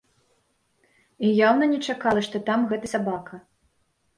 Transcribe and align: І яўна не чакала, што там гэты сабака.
І 1.27 1.33
яўна 1.47 1.65
не 1.73 1.79
чакала, 1.87 2.25
што 2.29 2.37
там 2.49 2.59
гэты 2.73 2.87
сабака. 2.95 3.35